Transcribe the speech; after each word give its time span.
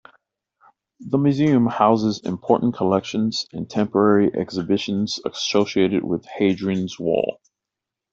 The 1.01 1.19
museum 1.19 1.67
houses 1.67 2.21
important 2.23 2.73
collections 2.73 3.45
and 3.53 3.69
temporary 3.69 4.31
exhibitions 4.33 5.19
associated 5.23 6.03
with 6.03 6.25
Hadrian's 6.25 6.97
Wall. 6.99 7.39